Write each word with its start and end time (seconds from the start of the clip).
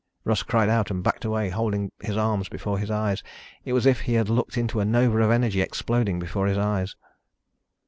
Russ 0.23 0.41
cried 0.41 0.67
out 0.67 0.89
and 0.89 1.03
backed 1.03 1.25
away, 1.25 1.49
holding 1.51 1.91
his 1.99 2.17
arm 2.17 2.43
before 2.49 2.79
his 2.79 2.89
eyes. 2.89 3.21
It 3.65 3.73
was 3.73 3.85
as 3.85 3.91
if 3.91 4.01
he 4.01 4.15
had 4.15 4.29
looked 4.29 4.57
into 4.57 4.79
a 4.79 4.83
nova 4.83 5.19
of 5.19 5.29
energy 5.29 5.61
exploding 5.61 6.17
before 6.17 6.47
his 6.47 6.57
eyes. 6.57 6.95